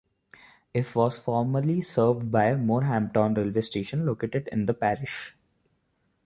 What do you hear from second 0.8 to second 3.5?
was formerly served by Moorhampton